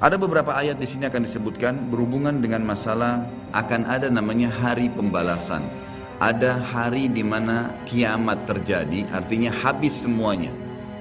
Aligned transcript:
Ada 0.00 0.16
beberapa 0.16 0.56
ayat 0.56 0.80
di 0.80 0.88
sini 0.88 1.04
akan 1.12 1.28
disebutkan 1.28 1.92
berhubungan 1.92 2.40
dengan 2.40 2.64
masalah 2.64 3.20
akan 3.52 3.84
ada 3.84 4.08
namanya 4.08 4.48
hari 4.48 4.88
pembalasan. 4.88 5.60
Ada 6.16 6.56
hari 6.56 7.12
di 7.12 7.20
mana 7.20 7.68
kiamat 7.84 8.48
terjadi, 8.48 9.04
artinya 9.12 9.52
habis 9.52 10.00
semuanya. 10.00 10.48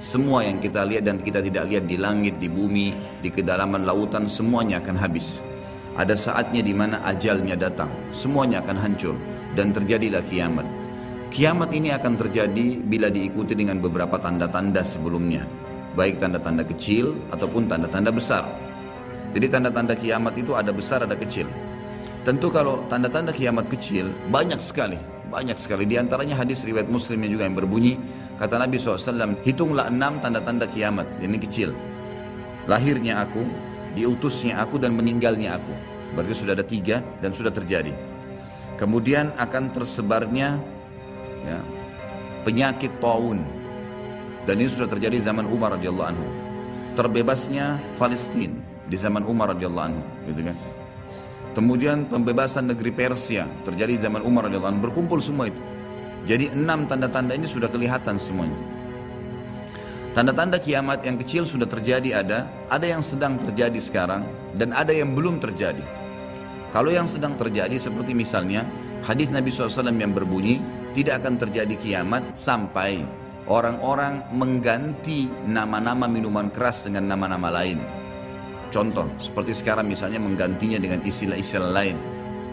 Semua 0.03 0.43
yang 0.43 0.59
kita 0.59 0.83
lihat 0.83 1.07
dan 1.07 1.23
kita 1.23 1.39
tidak 1.39 1.71
lihat 1.71 1.87
di 1.87 1.95
langit, 1.95 2.43
di 2.43 2.51
bumi, 2.51 2.91
di 3.23 3.31
kedalaman 3.31 3.87
lautan, 3.87 4.27
semuanya 4.27 4.83
akan 4.83 4.99
habis. 4.99 5.39
Ada 5.95 6.19
saatnya 6.19 6.59
di 6.59 6.75
mana 6.75 6.99
ajalnya 7.07 7.55
datang, 7.55 7.87
semuanya 8.11 8.59
akan 8.59 8.83
hancur 8.83 9.15
dan 9.55 9.71
terjadilah 9.71 10.27
kiamat. 10.27 10.67
Kiamat 11.31 11.71
ini 11.71 11.95
akan 11.95 12.19
terjadi 12.19 12.83
bila 12.83 13.07
diikuti 13.07 13.55
dengan 13.55 13.79
beberapa 13.79 14.19
tanda-tanda 14.19 14.83
sebelumnya, 14.83 15.47
baik 15.95 16.19
tanda-tanda 16.19 16.67
kecil 16.67 17.15
ataupun 17.31 17.63
tanda-tanda 17.71 18.11
besar. 18.11 18.58
Jadi 19.29 19.45
tanda-tanda 19.45 19.93
kiamat 19.93 20.33
itu 20.37 20.57
ada 20.57 20.73
besar 20.73 21.05
ada 21.05 21.13
kecil. 21.13 21.45
Tentu 22.25 22.49
kalau 22.51 22.83
tanda-tanda 22.89 23.29
kiamat 23.31 23.69
kecil 23.69 24.09
banyak 24.33 24.57
sekali, 24.59 24.97
banyak 25.29 25.55
sekali. 25.55 25.85
Di 25.85 26.01
antaranya 26.01 26.35
hadis 26.37 26.65
riwayat 26.65 26.89
muslimnya 26.89 27.29
juga 27.29 27.45
yang 27.45 27.55
berbunyi, 27.55 27.95
kata 28.41 28.57
Nabi 28.57 28.75
SAW, 28.81 29.39
hitunglah 29.45 29.87
enam 29.87 30.17
tanda-tanda 30.19 30.65
kiamat, 30.65 31.05
ini 31.21 31.37
kecil. 31.37 31.71
Lahirnya 32.65 33.21
aku, 33.23 33.45
diutusnya 33.93 34.61
aku 34.61 34.81
dan 34.81 34.93
meninggalnya 34.97 35.57
aku. 35.57 35.73
Berarti 36.17 36.33
sudah 36.33 36.53
ada 36.57 36.65
tiga 36.65 37.05
dan 37.21 37.31
sudah 37.33 37.53
terjadi. 37.53 37.93
Kemudian 38.77 39.33
akan 39.37 39.75
tersebarnya 39.75 40.57
ya, 41.45 41.59
penyakit 42.47 42.93
taun 42.97 43.43
dan 44.47 44.55
ini 44.57 44.71
sudah 44.71 44.89
terjadi 44.89 45.21
zaman 45.21 45.45
Umar 45.49 45.75
radhiyallahu 45.77 46.09
anhu. 46.09 46.27
Terbebasnya 46.97 47.77
Palestina 47.99 48.68
di 48.89 48.97
zaman 48.97 49.23
Umar 49.29 49.53
radhiyallahu 49.53 49.87
anhu, 49.93 50.03
gitu 50.27 50.41
kan. 50.49 50.57
Kemudian 51.53 52.09
pembebasan 52.09 52.69
negeri 52.69 52.89
Persia 52.93 53.45
terjadi 53.63 53.97
di 53.97 54.01
zaman 54.01 54.25
Umar 54.25 54.49
radhiyallahu 54.49 54.73
anhu, 54.73 54.83
berkumpul 54.89 55.21
semua 55.21 55.47
itu. 55.47 55.61
Jadi 56.25 56.51
enam 56.51 56.89
tanda-tanda 56.89 57.37
ini 57.37 57.47
sudah 57.47 57.69
kelihatan 57.71 58.19
semuanya. 58.19 58.57
Tanda-tanda 60.13 60.57
kiamat 60.57 61.05
yang 61.05 61.21
kecil 61.21 61.45
sudah 61.45 61.69
terjadi 61.69 62.25
ada, 62.25 62.49
ada 62.67 62.85
yang 62.85 62.99
sedang 62.99 63.37
terjadi 63.37 63.77
sekarang 63.77 64.25
dan 64.57 64.73
ada 64.73 64.89
yang 64.89 65.13
belum 65.13 65.37
terjadi. 65.37 65.85
Kalau 66.73 66.89
yang 66.89 67.05
sedang 67.05 67.37
terjadi 67.37 67.77
seperti 67.77 68.13
misalnya 68.17 68.65
hadis 69.05 69.29
Nabi 69.29 69.49
SAW 69.49 69.89
yang 69.89 70.13
berbunyi 70.13 70.61
tidak 70.97 71.21
akan 71.25 71.37
terjadi 71.37 71.75
kiamat 71.77 72.37
sampai 72.37 73.01
orang-orang 73.49 74.25
mengganti 74.33 75.29
nama-nama 75.49 76.05
minuman 76.05 76.49
keras 76.53 76.85
dengan 76.85 77.09
nama-nama 77.09 77.49
lain. 77.49 77.98
Contoh, 78.69 79.09
seperti 79.17 79.57
sekarang 79.57 79.89
misalnya 79.89 80.21
menggantinya 80.21 80.77
dengan 80.77 81.01
istilah-istilah 81.01 81.73
lain. 81.73 81.97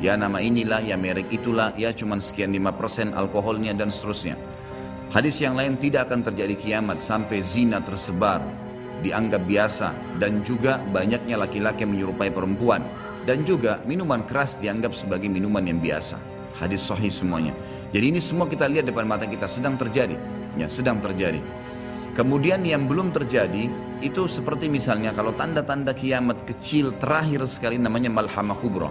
Ya 0.00 0.16
nama 0.16 0.40
inilah, 0.40 0.80
ya 0.84 0.96
merek 0.96 1.28
itulah, 1.28 1.72
ya 1.76 1.92
cuman 1.92 2.20
sekian 2.20 2.52
5% 2.52 3.12
alkoholnya 3.12 3.76
dan 3.76 3.92
seterusnya. 3.92 4.36
Hadis 5.12 5.40
yang 5.40 5.56
lain 5.56 5.76
tidak 5.76 6.08
akan 6.08 6.24
terjadi 6.24 6.56
kiamat 6.56 7.00
sampai 7.04 7.40
zina 7.44 7.80
tersebar, 7.84 8.40
dianggap 9.04 9.44
biasa, 9.44 9.92
dan 10.16 10.40
juga 10.40 10.80
banyaknya 10.92 11.36
laki-laki 11.36 11.84
menyerupai 11.84 12.32
perempuan. 12.32 12.80
Dan 13.26 13.42
juga 13.42 13.82
minuman 13.84 14.22
keras 14.22 14.56
dianggap 14.56 14.94
sebagai 14.94 15.26
minuman 15.26 15.64
yang 15.66 15.82
biasa. 15.82 16.16
Hadis 16.56 16.80
sahih 16.80 17.10
semuanya. 17.12 17.52
Jadi 17.90 18.14
ini 18.14 18.20
semua 18.22 18.48
kita 18.48 18.70
lihat 18.70 18.88
depan 18.88 19.04
mata 19.04 19.28
kita 19.28 19.50
sedang 19.50 19.74
terjadi. 19.76 20.16
Ya, 20.56 20.70
sedang 20.70 21.02
terjadi. 21.02 21.42
Kemudian 22.16 22.64
yang 22.64 22.88
belum 22.88 23.12
terjadi 23.12 23.68
itu 24.04 24.28
seperti 24.28 24.68
misalnya 24.68 25.16
kalau 25.16 25.32
tanda-tanda 25.32 25.96
kiamat 25.96 26.44
kecil 26.44 26.92
terakhir 27.00 27.48
sekali 27.48 27.80
namanya 27.80 28.12
Malhamah 28.12 28.58
Kubra. 28.60 28.90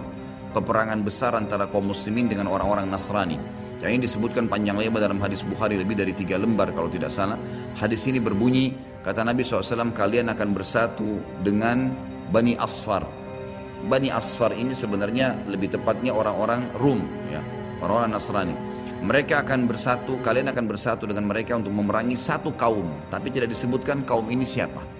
Peperangan 0.50 1.04
besar 1.04 1.36
antara 1.36 1.68
kaum 1.68 1.92
muslimin 1.92 2.32
dengan 2.32 2.48
orang-orang 2.48 2.88
Nasrani. 2.88 3.36
Yang 3.78 3.90
ini 3.92 4.00
disebutkan 4.08 4.48
panjang 4.48 4.80
lebar 4.80 5.04
dalam 5.04 5.20
hadis 5.20 5.44
Bukhari 5.44 5.76
lebih 5.76 6.00
dari 6.00 6.16
tiga 6.16 6.40
lembar 6.40 6.72
kalau 6.72 6.88
tidak 6.88 7.12
salah. 7.12 7.36
Hadis 7.76 8.08
ini 8.08 8.18
berbunyi, 8.18 8.72
kata 9.04 9.20
Nabi 9.20 9.44
SAW 9.44 9.92
kalian 9.92 10.32
akan 10.32 10.48
bersatu 10.56 11.20
dengan 11.44 11.92
Bani 12.32 12.56
Asfar. 12.56 13.04
Bani 13.84 14.08
Asfar 14.08 14.56
ini 14.56 14.72
sebenarnya 14.72 15.36
lebih 15.44 15.76
tepatnya 15.76 16.16
orang-orang 16.16 16.66
Rum, 16.80 17.04
ya, 17.28 17.44
orang-orang 17.84 18.16
Nasrani. 18.16 18.56
Mereka 19.04 19.44
akan 19.44 19.68
bersatu, 19.68 20.16
kalian 20.24 20.48
akan 20.50 20.64
bersatu 20.72 21.04
dengan 21.04 21.28
mereka 21.28 21.52
untuk 21.60 21.76
memerangi 21.76 22.16
satu 22.16 22.56
kaum. 22.56 22.88
Tapi 23.12 23.28
tidak 23.28 23.52
disebutkan 23.52 24.08
kaum 24.08 24.24
ini 24.32 24.48
siapa. 24.48 24.95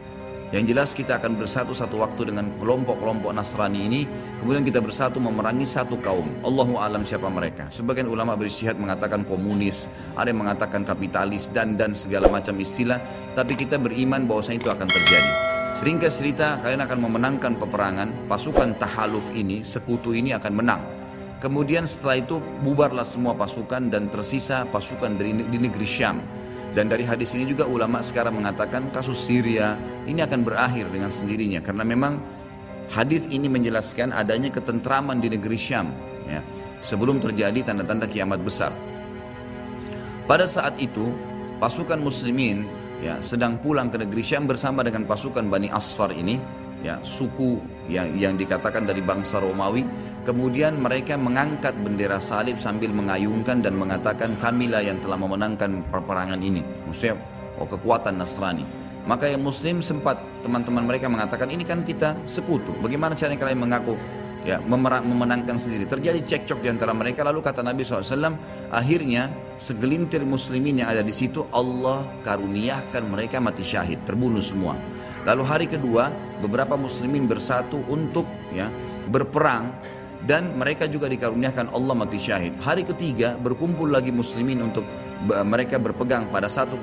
Yang 0.57 0.73
jelas 0.73 0.91
kita 0.97 1.21
akan 1.21 1.37
bersatu 1.37 1.77
satu 1.77 2.01
waktu 2.01 2.33
dengan 2.33 2.49
kelompok-kelompok 2.57 3.29
Nasrani 3.29 3.93
ini. 3.93 4.09
Kemudian 4.41 4.65
kita 4.65 4.81
bersatu 4.81 5.21
memerangi 5.21 5.69
satu 5.69 6.01
kaum. 6.01 6.25
Allahu 6.41 6.81
alam 6.81 7.05
siapa 7.05 7.29
mereka. 7.29 7.69
Sebagian 7.69 8.09
ulama 8.09 8.33
beristihad 8.41 8.81
mengatakan 8.81 9.29
komunis. 9.29 9.85
Ada 10.17 10.33
yang 10.33 10.49
mengatakan 10.49 10.89
kapitalis 10.89 11.53
dan 11.53 11.77
dan 11.77 11.93
segala 11.93 12.33
macam 12.33 12.57
istilah. 12.57 12.97
Tapi 13.37 13.53
kita 13.53 13.77
beriman 13.77 14.25
bahwasanya 14.25 14.65
itu 14.65 14.71
akan 14.73 14.89
terjadi. 14.89 15.33
Ringkas 15.85 16.25
cerita, 16.25 16.57
kalian 16.65 16.89
akan 16.89 16.99
memenangkan 17.05 17.53
peperangan. 17.61 18.09
Pasukan 18.25 18.81
tahaluf 18.81 19.29
ini, 19.37 19.61
sekutu 19.61 20.17
ini 20.17 20.33
akan 20.33 20.53
menang. 20.57 20.81
Kemudian 21.37 21.85
setelah 21.85 22.17
itu 22.17 22.41
bubarlah 22.65 23.05
semua 23.05 23.37
pasukan 23.37 23.93
dan 23.93 24.09
tersisa 24.09 24.65
pasukan 24.73 25.21
dari 25.21 25.37
di 25.37 25.59
negeri 25.61 25.85
Syam. 25.85 26.17
Dan 26.77 26.93
dari 26.93 27.09
hadis 27.09 27.33
ini 27.33 27.49
juga 27.49 27.65
ulama 27.65 28.05
sekarang 28.05 28.37
mengatakan 28.37 28.93
kasus 28.93 29.17
Syria 29.17 29.81
ini 30.05 30.21
akan 30.21 30.45
berakhir 30.45 30.93
dengan 30.93 31.09
sendirinya 31.09 31.65
karena 31.65 31.89
memang 31.89 32.21
hadis 32.93 33.25
ini 33.33 33.49
menjelaskan 33.49 34.13
adanya 34.13 34.53
ketentraman 34.53 35.17
di 35.17 35.33
negeri 35.33 35.57
Syam 35.57 35.89
ya, 36.29 36.45
sebelum 36.85 37.17
terjadi 37.17 37.65
tanda-tanda 37.65 38.05
kiamat 38.05 38.45
besar. 38.45 38.77
Pada 40.29 40.45
saat 40.45 40.77
itu 40.77 41.17
pasukan 41.65 41.97
muslimin 41.97 42.69
ya 43.01 43.25
sedang 43.25 43.57
pulang 43.57 43.89
ke 43.89 43.97
negeri 43.97 44.21
Syam 44.21 44.45
bersama 44.45 44.85
dengan 44.85 45.09
pasukan 45.09 45.49
Bani 45.49 45.73
Asfar 45.73 46.13
ini 46.13 46.37
ya 46.85 47.01
suku 47.01 47.57
yang 47.89 48.13
yang 48.21 48.37
dikatakan 48.37 48.85
dari 48.85 49.01
bangsa 49.01 49.41
Romawi 49.41 49.81
Kemudian 50.27 50.83
mereka 50.83 51.15
mengangkat 51.15 51.79
bendera 51.87 52.19
salib 52.19 52.59
sambil 52.59 52.91
mengayunkan 52.91 53.63
dan 53.63 53.79
mengatakan 53.79 54.35
kamilah 54.43 54.83
yang 54.83 54.99
telah 54.99 55.15
memenangkan 55.15 55.87
peperangan 55.87 56.43
ini. 56.43 56.67
Maksudnya 56.83 57.15
oh, 57.63 57.69
kekuatan 57.71 58.19
Nasrani. 58.19 58.67
Maka 59.07 59.31
yang 59.31 59.47
muslim 59.47 59.79
sempat 59.87 60.19
teman-teman 60.43 60.83
mereka 60.83 61.07
mengatakan 61.07 61.47
ini 61.47 61.63
kan 61.63 61.87
kita 61.87 62.19
sekutu. 62.27 62.75
Bagaimana 62.83 63.15
caranya 63.15 63.39
kalian 63.39 63.63
mengaku 63.63 63.95
ya 64.43 64.59
memenangkan 64.67 65.63
sendiri. 65.63 65.87
Terjadi 65.87 66.19
cekcok 66.27 66.59
di 66.59 66.75
antara 66.75 66.91
mereka 66.91 67.23
lalu 67.23 67.39
kata 67.39 67.63
Nabi 67.63 67.87
SAW 67.87 68.35
akhirnya 68.75 69.31
segelintir 69.63 70.27
muslimin 70.27 70.83
yang 70.83 70.91
ada 70.91 71.07
di 71.07 71.15
situ 71.15 71.47
Allah 71.55 72.03
karuniakan 72.27 73.15
mereka 73.15 73.39
mati 73.39 73.63
syahid 73.63 74.03
terbunuh 74.03 74.43
semua. 74.43 74.75
Lalu 75.23 75.43
hari 75.47 75.67
kedua 75.71 76.11
beberapa 76.43 76.75
muslimin 76.75 77.31
bersatu 77.31 77.79
untuk 77.87 78.27
ya 78.51 78.71
berperang 79.07 79.71
dan 80.27 80.59
mereka 80.59 80.91
juga 80.91 81.07
dikaruniakan 81.07 81.71
Allah 81.71 81.95
mati 81.95 82.19
syahid. 82.19 82.59
Hari 82.59 82.83
ketiga 82.83 83.39
berkumpul 83.39 83.87
lagi 83.87 84.11
muslimin 84.11 84.59
untuk 84.59 84.83
mereka 85.47 85.79
berpegang 85.79 86.29
pada 86.29 86.51
satu 86.51 86.77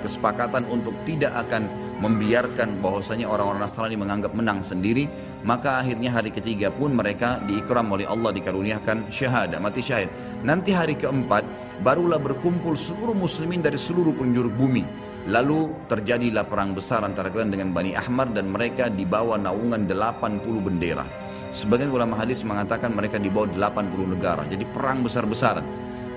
kesepakatan 0.00 0.64
untuk 0.70 0.94
tidak 1.02 1.34
akan 1.34 1.66
membiarkan 1.98 2.78
bahwasanya 2.78 3.26
orang-orang 3.26 3.66
Nasrani 3.66 3.98
menganggap 3.98 4.32
menang 4.32 4.62
sendiri. 4.62 5.10
Maka 5.42 5.82
akhirnya 5.82 6.14
hari 6.14 6.30
ketiga 6.30 6.70
pun 6.70 6.94
mereka 6.94 7.42
diikram 7.44 7.90
oleh 7.90 8.06
Allah 8.06 8.30
dikaruniakan 8.30 9.10
syahadah 9.10 9.58
mati 9.58 9.82
syahid. 9.82 10.08
Nanti 10.46 10.70
hari 10.70 10.94
keempat 10.94 11.44
barulah 11.82 12.22
berkumpul 12.22 12.78
seluruh 12.78 13.14
muslimin 13.14 13.60
dari 13.60 13.76
seluruh 13.76 14.14
penjuru 14.14 14.54
bumi. 14.54 14.86
Lalu 15.24 15.88
terjadilah 15.88 16.44
perang 16.44 16.76
besar 16.76 17.00
antara 17.00 17.32
kalian 17.32 17.48
dengan 17.48 17.72
Bani 17.72 17.96
Ahmar 17.96 18.28
dan 18.36 18.52
mereka 18.52 18.92
dibawa 18.92 19.40
naungan 19.40 19.88
80 19.88 20.44
bendera 20.60 21.23
Sebagian 21.54 21.94
ulama 21.94 22.18
hadis 22.18 22.42
mengatakan 22.42 22.90
mereka 22.90 23.14
dibawa 23.14 23.46
80 23.46 24.10
negara. 24.18 24.42
Jadi 24.42 24.66
perang 24.66 25.06
besar-besaran. 25.06 25.62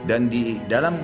Dan 0.01 0.33
di 0.33 0.57
dalam 0.65 0.97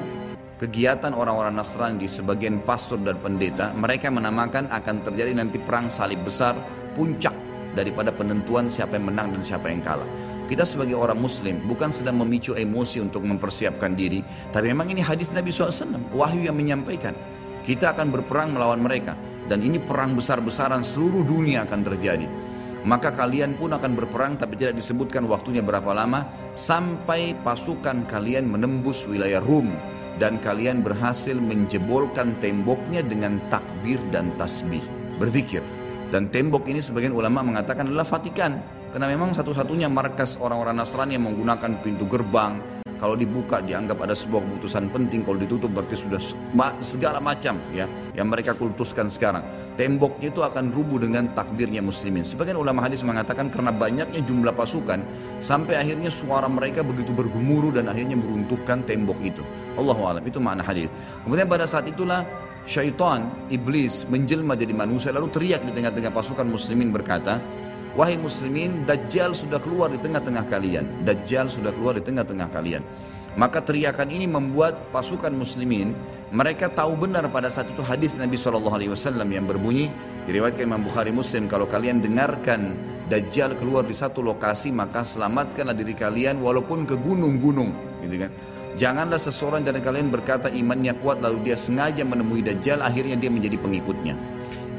kegiatan 0.58 1.14
orang-orang 1.14 1.54
Nasrani 1.54 2.02
di 2.02 2.10
sebagian 2.10 2.66
pastor 2.66 2.98
dan 3.06 3.22
pendeta, 3.22 3.70
mereka 3.78 4.10
menamakan 4.10 4.74
akan 4.74 5.06
terjadi 5.06 5.38
nanti 5.38 5.62
perang 5.62 5.86
salib 5.94 6.26
besar, 6.26 6.58
puncak 6.98 7.38
daripada 7.78 8.10
penentuan 8.10 8.74
siapa 8.74 8.98
yang 8.98 9.14
menang 9.14 9.38
dan 9.38 9.46
siapa 9.46 9.70
yang 9.70 9.86
kalah. 9.86 10.10
Kita 10.50 10.66
sebagai 10.66 10.98
orang 10.98 11.22
muslim 11.22 11.62
bukan 11.70 11.94
sedang 11.94 12.18
memicu 12.18 12.58
emosi 12.58 13.06
untuk 13.06 13.22
mempersiapkan 13.22 13.94
diri, 13.94 14.26
tapi 14.50 14.74
memang 14.74 14.90
ini 14.90 15.06
hadis 15.06 15.30
Nabi 15.30 15.54
SAW, 15.54 16.10
wahyu 16.10 16.50
yang 16.50 16.58
menyampaikan. 16.58 17.14
Kita 17.62 17.94
akan 17.94 18.10
berperang 18.10 18.58
melawan 18.58 18.82
mereka. 18.82 19.14
Dan 19.44 19.60
ini 19.60 19.76
perang 19.76 20.16
besar-besaran 20.16 20.82
seluruh 20.82 21.22
dunia 21.22 21.68
akan 21.68 21.84
terjadi 21.84 22.26
maka 22.84 23.16
kalian 23.16 23.56
pun 23.56 23.72
akan 23.72 23.96
berperang 23.96 24.36
tapi 24.36 24.60
tidak 24.60 24.76
disebutkan 24.76 25.24
waktunya 25.24 25.64
berapa 25.64 25.96
lama 25.96 26.28
sampai 26.60 27.32
pasukan 27.40 28.04
kalian 28.12 28.44
menembus 28.52 29.08
wilayah 29.08 29.40
Rum. 29.40 29.72
Dan 30.14 30.38
kalian 30.38 30.86
berhasil 30.86 31.34
menjebolkan 31.34 32.38
temboknya 32.38 33.02
dengan 33.02 33.42
takbir 33.50 33.98
dan 34.14 34.30
tasbih. 34.38 34.84
Berzikir. 35.18 35.66
Dan 36.14 36.30
tembok 36.30 36.70
ini 36.70 36.86
sebagian 36.86 37.18
ulama 37.18 37.42
mengatakan 37.42 37.90
adalah 37.90 38.06
Vatikan. 38.06 38.62
Karena 38.94 39.10
memang 39.10 39.34
satu-satunya 39.34 39.90
markas 39.90 40.38
orang-orang 40.38 40.78
Nasrani 40.78 41.18
yang 41.18 41.26
menggunakan 41.26 41.82
pintu 41.82 42.06
gerbang, 42.06 42.62
kalau 43.04 43.20
dibuka 43.20 43.60
dianggap 43.60 44.00
ada 44.00 44.16
sebuah 44.16 44.48
keputusan 44.48 44.88
penting, 44.88 45.28
kalau 45.28 45.36
ditutup 45.36 45.76
berarti 45.76 46.00
sudah 46.08 46.24
segala 46.80 47.20
macam 47.20 47.60
ya 47.76 47.84
yang 48.16 48.32
mereka 48.32 48.56
kultuskan 48.56 49.12
sekarang. 49.12 49.44
Temboknya 49.76 50.32
itu 50.32 50.40
akan 50.40 50.72
rubuh 50.72 51.04
dengan 51.04 51.28
takdirnya 51.36 51.84
muslimin. 51.84 52.24
Sebagian 52.24 52.56
ulama 52.56 52.80
hadis 52.80 53.04
mengatakan 53.04 53.52
karena 53.52 53.76
banyaknya 53.76 54.24
jumlah 54.24 54.56
pasukan 54.56 55.04
sampai 55.44 55.84
akhirnya 55.84 56.08
suara 56.08 56.48
mereka 56.48 56.80
begitu 56.80 57.12
bergemuruh 57.12 57.76
dan 57.76 57.92
akhirnya 57.92 58.16
meruntuhkan 58.16 58.88
tembok 58.88 59.20
itu. 59.20 59.44
Allah 59.76 60.00
alam 60.00 60.24
itu 60.24 60.40
makna 60.40 60.64
hadis. 60.64 60.88
Kemudian 61.28 61.52
pada 61.52 61.68
saat 61.68 61.84
itulah 61.84 62.24
syaitan, 62.64 63.28
iblis 63.52 64.08
menjelma 64.08 64.56
jadi 64.56 64.72
manusia 64.72 65.12
lalu 65.12 65.28
teriak 65.28 65.60
di 65.68 65.76
tengah-tengah 65.76 66.16
pasukan 66.16 66.48
muslimin 66.48 66.96
berkata, 66.96 67.44
Wahai 67.94 68.18
muslimin, 68.18 68.90
Dajjal 68.90 69.38
sudah 69.38 69.62
keluar 69.62 69.94
di 69.94 70.02
tengah-tengah 70.02 70.50
kalian. 70.50 71.06
Dajjal 71.06 71.46
sudah 71.46 71.70
keluar 71.70 71.94
di 71.94 72.02
tengah-tengah 72.02 72.50
kalian. 72.50 72.82
Maka 73.38 73.62
teriakan 73.62 74.10
ini 74.14 74.26
membuat 74.30 74.94
pasukan 74.94 75.34
muslimin 75.34 75.94
mereka 76.34 76.70
tahu 76.70 76.98
benar 76.98 77.30
pada 77.30 77.50
saat 77.54 77.70
itu 77.70 77.82
hadis 77.86 78.14
Nabi 78.18 78.38
SAW 78.38 78.82
yang 79.30 79.46
berbunyi 79.46 79.94
diriwayatkan 80.26 80.66
Imam 80.66 80.82
Bukhari 80.82 81.14
Muslim 81.14 81.46
kalau 81.46 81.70
kalian 81.70 82.02
dengarkan 82.02 82.74
Dajjal 83.10 83.58
keluar 83.58 83.86
di 83.86 83.94
satu 83.94 84.26
lokasi 84.26 84.74
maka 84.74 85.06
selamatkanlah 85.06 85.78
diri 85.78 85.94
kalian 85.94 86.42
walaupun 86.42 86.90
ke 86.90 86.98
gunung-gunung 86.98 88.02
gitu 88.02 88.26
kan 88.26 88.34
Janganlah 88.74 89.22
seseorang 89.22 89.62
dari 89.62 89.78
kalian 89.86 90.10
berkata 90.10 90.50
imannya 90.50 90.98
kuat 90.98 91.22
lalu 91.22 91.54
dia 91.54 91.58
sengaja 91.58 92.02
menemui 92.02 92.42
Dajjal 92.42 92.82
akhirnya 92.82 93.14
dia 93.14 93.30
menjadi 93.30 93.54
pengikutnya. 93.62 94.18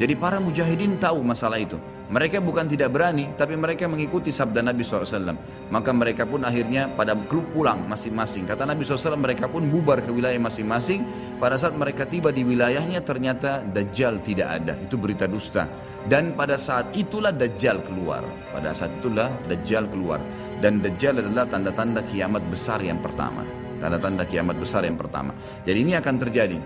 Jadi 0.02 0.14
para 0.18 0.42
mujahidin 0.42 0.98
tahu 0.98 1.22
masalah 1.22 1.62
itu. 1.62 1.78
Mereka 2.04 2.44
bukan 2.44 2.68
tidak 2.68 2.92
berani, 2.92 3.32
tapi 3.32 3.56
mereka 3.56 3.88
mengikuti 3.88 4.28
sabda 4.28 4.60
Nabi 4.60 4.84
SAW. 4.84 5.32
Maka 5.72 5.90
mereka 5.96 6.28
pun 6.28 6.44
akhirnya 6.44 6.92
pada 6.92 7.16
klub 7.16 7.48
pulang 7.48 7.88
masing-masing. 7.88 8.44
Kata 8.44 8.68
Nabi 8.68 8.84
SAW 8.84 9.16
mereka 9.16 9.48
pun 9.48 9.64
bubar 9.72 10.04
ke 10.04 10.12
wilayah 10.12 10.36
masing-masing. 10.36 11.00
Pada 11.40 11.56
saat 11.56 11.72
mereka 11.72 12.04
tiba 12.04 12.28
di 12.28 12.44
wilayahnya 12.44 13.00
ternyata 13.00 13.64
Dajjal 13.64 14.20
tidak 14.20 14.48
ada. 14.52 14.76
Itu 14.84 15.00
berita 15.00 15.24
dusta. 15.24 15.64
Dan 16.04 16.36
pada 16.36 16.60
saat 16.60 16.92
itulah 16.92 17.32
Dajjal 17.32 17.80
keluar. 17.88 18.20
Pada 18.52 18.76
saat 18.76 18.92
itulah 19.00 19.32
Dajjal 19.48 19.88
keluar. 19.88 20.20
Dan 20.60 20.84
Dajjal 20.84 21.24
adalah 21.24 21.48
tanda-tanda 21.48 22.04
kiamat 22.04 22.44
besar 22.52 22.84
yang 22.84 23.00
pertama. 23.00 23.48
Tanda-tanda 23.80 24.28
kiamat 24.28 24.60
besar 24.60 24.84
yang 24.84 25.00
pertama. 25.00 25.32
Jadi 25.64 25.78
ini 25.80 25.96
akan 25.96 26.14
terjadi. 26.20 26.60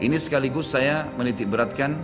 Ini 0.00 0.16
sekaligus 0.16 0.72
saya 0.72 1.04
menitik 1.12 1.52
beratkan 1.52 1.98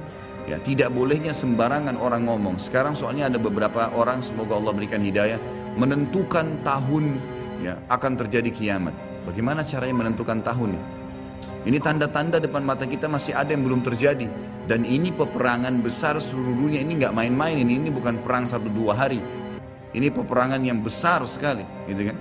Ya, 0.44 0.60
tidak 0.60 0.92
bolehnya 0.92 1.32
sembarangan 1.32 1.96
orang 1.96 2.28
ngomong. 2.28 2.60
Sekarang 2.60 2.92
soalnya 2.92 3.32
ada 3.32 3.40
beberapa 3.40 3.88
orang 3.96 4.20
semoga 4.20 4.60
Allah 4.60 4.76
berikan 4.76 5.00
hidayah 5.00 5.40
menentukan 5.80 6.60
tahun 6.60 7.16
ya 7.64 7.80
akan 7.88 8.12
terjadi 8.20 8.52
kiamat. 8.52 8.92
Bagaimana 9.24 9.64
caranya 9.64 10.04
menentukan 10.04 10.44
tahun? 10.44 10.76
Ini 11.64 11.80
tanda-tanda 11.80 12.36
depan 12.36 12.60
mata 12.60 12.84
kita 12.84 13.08
masih 13.08 13.32
ada 13.32 13.56
yang 13.56 13.64
belum 13.64 13.80
terjadi 13.80 14.28
dan 14.68 14.84
ini 14.84 15.08
peperangan 15.16 15.80
besar 15.80 16.20
seluruh 16.20 16.68
dunia 16.68 16.84
ini 16.84 17.00
nggak 17.00 17.16
main-main 17.16 17.56
ini 17.56 17.80
ini 17.80 17.88
bukan 17.88 18.20
perang 18.20 18.44
satu 18.44 18.68
dua 18.68 18.92
hari. 18.92 19.24
Ini 19.94 20.10
peperangan 20.10 20.58
yang 20.60 20.82
besar 20.82 21.22
sekali, 21.24 21.62
gitu 21.86 22.10
kan? 22.10 22.16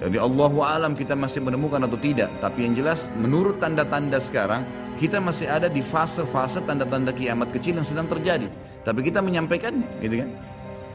Jadi 0.00 0.16
Allah 0.16 0.52
alam 0.64 0.96
kita 0.96 1.12
masih 1.12 1.44
menemukan 1.44 1.84
atau 1.84 2.00
tidak, 2.00 2.32
tapi 2.40 2.64
yang 2.64 2.72
jelas 2.72 3.12
menurut 3.20 3.60
tanda-tanda 3.60 4.16
sekarang 4.16 4.64
kita 4.96 5.20
masih 5.20 5.44
ada 5.44 5.68
di 5.68 5.84
fase-fase 5.84 6.64
tanda-tanda 6.64 7.12
kiamat 7.12 7.52
kecil 7.52 7.76
yang 7.76 7.84
sedang 7.84 8.08
terjadi. 8.08 8.48
Tapi 8.80 9.04
kita 9.04 9.20
menyampaikannya, 9.20 10.00
gitu 10.00 10.24
kan? 10.24 10.30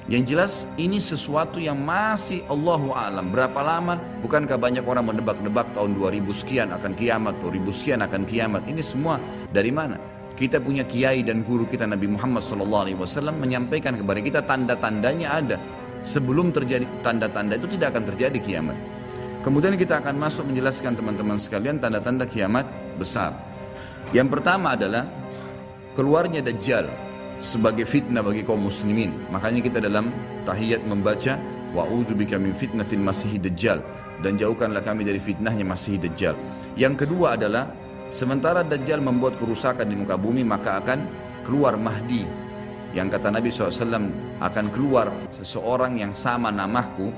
Yang 0.06 0.24
jelas 0.30 0.54
ini 0.78 1.02
sesuatu 1.02 1.58
yang 1.58 1.82
masih 1.82 2.46
Allahu 2.46 2.94
alam. 2.94 3.34
Berapa 3.34 3.58
lama? 3.62 3.98
Bukankah 4.22 4.58
banyak 4.58 4.86
orang 4.86 5.10
menebak-nebak 5.10 5.74
tahun 5.74 5.98
2000 5.98 6.30
sekian 6.30 6.70
akan 6.74 6.94
kiamat, 6.94 7.38
2000 7.42 7.74
sekian 7.74 8.02
akan 8.06 8.22
kiamat. 8.26 8.70
Ini 8.70 8.86
semua 8.86 9.18
dari 9.50 9.74
mana? 9.74 9.98
Kita 10.38 10.62
punya 10.62 10.86
kiai 10.86 11.26
dan 11.26 11.42
guru 11.42 11.66
kita 11.66 11.90
Nabi 11.90 12.06
Muhammad 12.06 12.46
SAW 12.46 12.90
menyampaikan 13.34 13.98
kepada 13.98 14.20
kita 14.22 14.40
tanda-tandanya 14.46 15.28
ada. 15.30 15.58
Sebelum 16.06 16.54
terjadi 16.54 16.86
tanda-tanda 17.02 17.58
itu 17.58 17.66
tidak 17.66 17.98
akan 17.98 18.04
terjadi 18.14 18.38
kiamat. 18.38 18.78
Kemudian 19.46 19.78
kita 19.78 20.02
akan 20.02 20.18
masuk 20.18 20.50
menjelaskan 20.50 20.98
teman-teman 20.98 21.38
sekalian 21.38 21.78
tanda-tanda 21.78 22.26
kiamat 22.26 22.66
besar. 22.98 23.38
Yang 24.10 24.34
pertama 24.34 24.74
adalah 24.74 25.06
keluarnya 25.94 26.42
Dajjal 26.42 26.90
sebagai 27.38 27.86
fitnah 27.86 28.26
bagi 28.26 28.42
kaum 28.42 28.66
muslimin. 28.66 29.14
Makanya 29.30 29.62
kita 29.62 29.78
dalam 29.78 30.10
tahiyat 30.50 30.82
membaca 30.90 31.38
wa'udzubika 31.78 32.42
min 32.42 32.58
fitnatil 32.58 33.06
masih 33.06 33.38
dajjal 33.38 33.86
dan 34.26 34.34
jauhkanlah 34.40 34.82
kami 34.82 35.06
dari 35.06 35.22
fitnahnya 35.22 35.62
masih 35.62 36.02
dajjal. 36.02 36.34
Yang 36.74 37.06
kedua 37.06 37.38
adalah 37.38 37.70
sementara 38.10 38.66
dajjal 38.66 38.98
membuat 38.98 39.38
kerusakan 39.38 39.86
di 39.86 39.94
muka 39.94 40.18
bumi 40.18 40.42
maka 40.42 40.82
akan 40.82 41.06
keluar 41.46 41.78
Mahdi 41.78 42.26
yang 42.98 43.12
kata 43.12 43.30
Nabi 43.30 43.52
SAW 43.52 44.10
akan 44.42 44.66
keluar 44.72 45.12
seseorang 45.36 46.00
yang 46.00 46.18
sama 46.18 46.50
namaku 46.50 47.12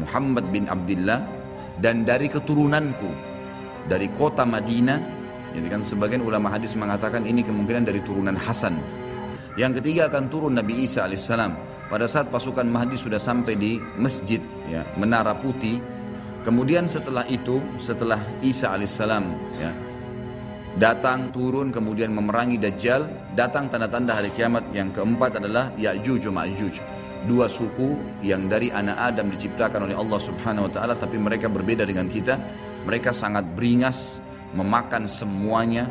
Muhammad 0.00 0.48
bin 0.48 0.66
Abdullah 0.72 1.41
dan 1.82 2.06
dari 2.06 2.30
keturunanku 2.30 3.10
dari 3.90 4.06
kota 4.14 4.46
Madinah 4.46 5.22
jadi 5.52 5.66
kan 5.68 5.82
sebagian 5.84 6.24
ulama 6.24 6.48
hadis 6.48 6.72
mengatakan 6.72 7.28
ini 7.28 7.44
kemungkinan 7.44 7.84
dari 7.84 8.00
turunan 8.00 8.36
Hasan. 8.36 8.80
Yang 9.60 9.80
ketiga 9.80 10.08
akan 10.08 10.32
turun 10.32 10.56
Nabi 10.56 10.88
Isa 10.88 11.04
alaihissalam. 11.04 11.52
Pada 11.92 12.08
saat 12.08 12.32
pasukan 12.32 12.64
Mahdi 12.64 12.96
sudah 12.96 13.20
sampai 13.20 13.52
di 13.52 13.76
masjid 14.00 14.40
ya, 14.64 14.80
Menara 14.96 15.36
Putih, 15.36 15.76
kemudian 16.40 16.88
setelah 16.88 17.28
itu, 17.28 17.60
setelah 17.76 18.16
Isa 18.40 18.72
alaihissalam 18.72 19.28
ya, 19.60 19.76
datang 20.80 21.28
turun 21.36 21.68
kemudian 21.68 22.16
memerangi 22.16 22.56
Dajjal, 22.56 23.12
datang 23.36 23.68
tanda-tanda 23.68 24.16
hari 24.16 24.32
kiamat 24.32 24.72
yang 24.72 24.88
keempat 24.88 25.36
adalah 25.36 25.68
Ya'juj 25.76 26.32
Ma'juj. 26.32 26.91
Dua 27.22 27.46
suku 27.46 28.18
yang 28.18 28.50
dari 28.50 28.74
anak 28.74 28.98
Adam 28.98 29.30
diciptakan 29.30 29.86
oleh 29.86 29.94
Allah 29.94 30.18
Subhanahu 30.18 30.66
wa 30.66 30.72
taala 30.74 30.94
tapi 30.98 31.22
mereka 31.22 31.46
berbeda 31.46 31.86
dengan 31.86 32.10
kita. 32.10 32.34
Mereka 32.82 33.14
sangat 33.14 33.46
beringas, 33.54 34.18
memakan 34.58 35.06
semuanya 35.06 35.86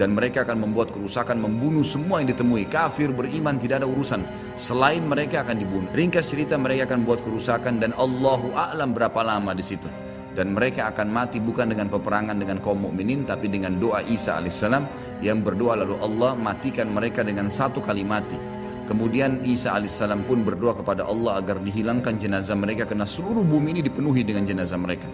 dan 0.00 0.16
mereka 0.16 0.40
akan 0.40 0.64
membuat 0.64 0.88
kerusakan 0.88 1.36
membunuh 1.44 1.84
semua 1.84 2.24
yang 2.24 2.32
ditemui. 2.32 2.64
Kafir 2.72 3.12
beriman 3.12 3.60
tidak 3.60 3.84
ada 3.84 3.88
urusan. 3.92 4.24
Selain 4.56 5.04
mereka 5.04 5.44
akan 5.44 5.56
dibunuh. 5.60 5.90
Ringkas 5.92 6.32
cerita 6.32 6.56
mereka 6.56 6.88
akan 6.88 7.04
buat 7.04 7.20
kerusakan 7.20 7.84
dan 7.84 7.92
Allahu 8.00 8.56
a'lam 8.56 8.96
berapa 8.96 9.20
lama 9.20 9.52
di 9.52 9.60
situ. 9.60 9.86
Dan 10.32 10.56
mereka 10.56 10.90
akan 10.90 11.12
mati 11.12 11.38
bukan 11.44 11.70
dengan 11.70 11.92
peperangan 11.92 12.40
dengan 12.40 12.58
kaum 12.58 12.88
mukminin 12.88 13.22
tapi 13.28 13.52
dengan 13.52 13.76
doa 13.76 14.00
Isa 14.02 14.40
alaihissalam 14.40 14.82
yang 15.20 15.44
berdoa 15.44 15.78
lalu 15.78 15.94
Allah 16.00 16.34
matikan 16.34 16.90
mereka 16.90 17.22
dengan 17.22 17.46
satu 17.46 17.78
kali 17.78 18.02
mati 18.02 18.53
kemudian 18.86 19.44
Isa 19.44 19.74
alaihissalam 19.76 20.24
pun 20.28 20.44
berdoa 20.44 20.76
kepada 20.76 21.04
Allah 21.04 21.40
agar 21.40 21.60
dihilangkan 21.60 22.20
jenazah 22.20 22.56
mereka 22.56 22.88
karena 22.88 23.08
seluruh 23.08 23.44
bumi 23.44 23.78
ini 23.78 23.82
dipenuhi 23.84 24.22
dengan 24.24 24.44
jenazah 24.44 24.78
mereka. 24.80 25.08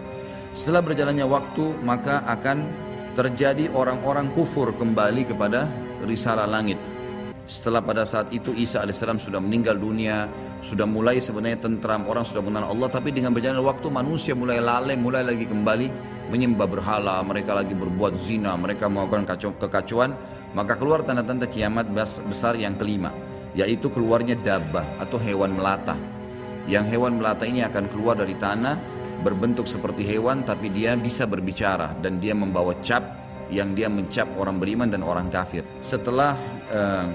Setelah 0.51 0.83
berjalannya 0.83 1.25
waktu 1.27 1.65
maka 1.83 2.23
akan 2.27 2.67
terjadi 3.15 3.71
orang-orang 3.71 4.31
kufur 4.31 4.71
kembali 4.75 5.27
kepada 5.27 5.67
risalah 6.03 6.47
langit. 6.47 6.79
Setelah 7.47 7.83
pada 7.83 8.07
saat 8.07 8.31
itu 8.31 8.55
Isa 8.55 8.79
alaihissalam 8.79 9.19
sudah 9.19 9.43
meninggal 9.43 9.75
dunia, 9.75 10.29
sudah 10.63 10.85
mulai 10.87 11.19
sebenarnya 11.19 11.59
tentram, 11.59 12.07
orang 12.07 12.23
sudah 12.23 12.39
mengenal 12.39 12.71
Allah, 12.71 12.87
tapi 12.87 13.11
dengan 13.11 13.35
berjalannya 13.35 13.65
waktu 13.65 13.87
manusia 13.91 14.37
mulai 14.37 14.61
lalai, 14.63 14.95
mulai 14.95 15.25
lagi 15.25 15.49
kembali 15.49 15.87
menyembah 16.31 16.67
berhala, 16.69 17.19
mereka 17.27 17.51
lagi 17.51 17.75
berbuat 17.75 18.15
zina, 18.15 18.55
mereka 18.55 18.87
melakukan 18.87 19.27
kacau, 19.27 19.51
kekacauan, 19.59 20.15
maka 20.55 20.79
keluar 20.79 21.03
tanda-tanda 21.03 21.43
kiamat 21.49 21.91
besar 21.91 22.55
yang 22.55 22.79
kelima, 22.79 23.11
yaitu 23.57 23.91
keluarnya 23.91 24.39
dabah 24.39 24.85
atau 25.01 25.19
hewan 25.19 25.55
melata. 25.55 25.95
Yang 26.69 26.97
hewan 26.97 27.19
melata 27.19 27.43
ini 27.43 27.65
akan 27.65 27.89
keluar 27.89 28.15
dari 28.15 28.37
tanah 28.37 28.77
berbentuk 29.21 29.69
seperti 29.69 30.05
hewan 30.05 30.41
tapi 30.41 30.69
dia 30.73 30.97
bisa 30.97 31.29
berbicara 31.29 31.93
dan 32.01 32.17
dia 32.17 32.33
membawa 32.33 32.73
cap 32.81 33.03
yang 33.51 33.75
dia 33.75 33.91
mencap 33.91 34.31
orang 34.39 34.57
beriman 34.57 34.87
dan 34.87 35.03
orang 35.03 35.27
kafir. 35.27 35.67
Setelah 35.83 36.37
uh, 36.71 37.07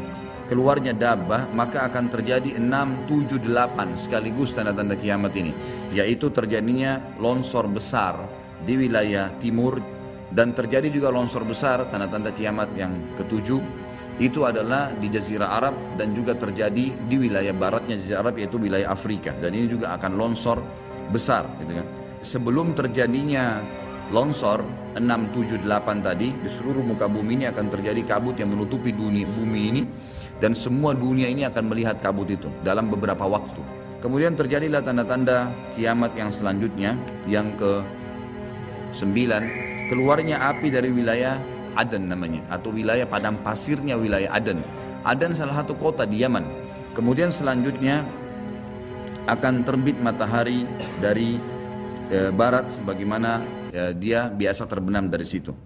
keluarnya 0.46 0.94
dabah 0.94 1.50
maka 1.50 1.88
akan 1.90 2.06
terjadi 2.06 2.60
6, 2.60 3.10
7, 3.10 3.42
8 3.42 3.98
sekaligus 3.98 4.54
tanda-tanda 4.54 4.94
kiamat 4.94 5.34
ini 5.34 5.52
yaitu 5.90 6.30
terjadinya 6.30 7.02
longsor 7.18 7.66
besar 7.66 8.22
di 8.62 8.78
wilayah 8.78 9.34
timur 9.42 9.82
dan 10.30 10.54
terjadi 10.54 10.90
juga 10.90 11.10
longsor 11.10 11.42
besar 11.46 11.86
tanda-tanda 11.90 12.30
kiamat 12.34 12.70
yang 12.78 12.94
ketujuh 13.18 13.58
itu 14.16 14.48
adalah 14.48 14.96
di 14.96 15.12
Jazirah 15.12 15.60
Arab 15.60 15.74
dan 16.00 16.16
juga 16.16 16.32
terjadi 16.32 16.88
di 16.88 17.16
wilayah 17.20 17.52
baratnya 17.52 18.00
Jazirah 18.00 18.20
Arab 18.24 18.34
yaitu 18.40 18.56
wilayah 18.56 18.88
Afrika. 18.88 19.36
Dan 19.36 19.52
ini 19.52 19.68
juga 19.68 19.92
akan 19.92 20.16
longsor 20.16 20.64
besar 21.12 21.44
gitu 21.60 21.76
kan. 21.76 21.86
Sebelum 22.24 22.72
terjadinya 22.72 23.60
longsor 24.08 24.64
678 24.96 25.60
tadi 26.00 26.32
di 26.32 26.48
seluruh 26.48 26.80
muka 26.80 27.04
bumi 27.12 27.44
ini 27.44 27.46
akan 27.52 27.68
terjadi 27.68 28.16
kabut 28.16 28.40
yang 28.40 28.56
menutupi 28.56 28.96
dunia 28.96 29.28
bumi 29.28 29.60
ini. 29.68 29.82
Dan 30.36 30.52
semua 30.52 30.92
dunia 30.92 31.32
ini 31.32 31.48
akan 31.48 31.64
melihat 31.72 32.00
kabut 32.00 32.28
itu 32.28 32.48
dalam 32.60 32.92
beberapa 32.92 33.24
waktu. 33.24 33.60
Kemudian 34.04 34.36
terjadilah 34.36 34.84
tanda-tanda 34.84 35.48
kiamat 35.72 36.12
yang 36.16 36.28
selanjutnya 36.28 36.92
yang 37.24 37.56
ke 37.56 37.80
sembilan. 38.92 39.42
Keluarnya 39.88 40.44
api 40.52 40.68
dari 40.68 40.92
wilayah 40.92 41.40
Aden 41.76 42.08
namanya 42.08 42.42
atau 42.48 42.72
wilayah 42.72 43.04
padang 43.04 43.38
pasirnya 43.44 43.94
wilayah 44.00 44.32
Aden. 44.32 44.64
Aden 45.06 45.36
salah 45.36 45.62
satu 45.62 45.76
kota 45.76 46.02
di 46.08 46.24
Yaman. 46.24 46.42
Kemudian 46.96 47.28
selanjutnya 47.28 48.02
akan 49.28 49.66
terbit 49.66 49.98
matahari 50.00 50.64
dari 51.02 51.36
e, 52.08 52.32
barat 52.32 52.72
sebagaimana 52.72 53.42
e, 53.70 53.92
dia 53.98 54.32
biasa 54.32 54.64
terbenam 54.64 55.10
dari 55.10 55.26
situ. 55.28 55.65